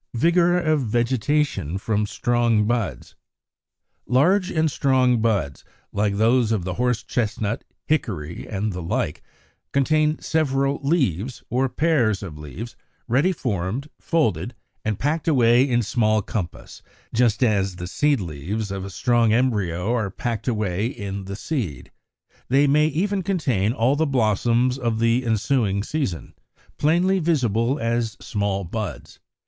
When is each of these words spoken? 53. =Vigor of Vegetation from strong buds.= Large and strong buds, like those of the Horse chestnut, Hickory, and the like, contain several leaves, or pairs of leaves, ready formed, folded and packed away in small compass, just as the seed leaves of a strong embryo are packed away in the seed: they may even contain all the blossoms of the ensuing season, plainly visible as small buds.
53. 0.13 0.29
=Vigor 0.31 0.59
of 0.59 0.81
Vegetation 0.81 1.77
from 1.77 2.07
strong 2.07 2.65
buds.= 2.65 3.13
Large 4.07 4.49
and 4.49 4.71
strong 4.71 5.21
buds, 5.21 5.63
like 5.91 6.15
those 6.17 6.51
of 6.51 6.63
the 6.63 6.73
Horse 6.73 7.03
chestnut, 7.03 7.63
Hickory, 7.85 8.47
and 8.49 8.73
the 8.73 8.81
like, 8.81 9.21
contain 9.71 10.17
several 10.17 10.79
leaves, 10.81 11.43
or 11.51 11.69
pairs 11.69 12.23
of 12.23 12.35
leaves, 12.35 12.75
ready 13.07 13.31
formed, 13.31 13.89
folded 13.99 14.55
and 14.83 14.97
packed 14.97 15.27
away 15.27 15.69
in 15.69 15.83
small 15.83 16.23
compass, 16.23 16.81
just 17.13 17.43
as 17.43 17.75
the 17.75 17.85
seed 17.85 18.19
leaves 18.19 18.71
of 18.71 18.83
a 18.83 18.89
strong 18.89 19.31
embryo 19.31 19.93
are 19.93 20.09
packed 20.09 20.47
away 20.47 20.87
in 20.87 21.25
the 21.25 21.35
seed: 21.35 21.91
they 22.49 22.65
may 22.65 22.87
even 22.87 23.21
contain 23.21 23.71
all 23.71 23.95
the 23.95 24.07
blossoms 24.07 24.79
of 24.79 24.97
the 24.97 25.23
ensuing 25.23 25.83
season, 25.83 26.33
plainly 26.79 27.19
visible 27.19 27.77
as 27.77 28.17
small 28.19 28.63
buds. 28.63 29.19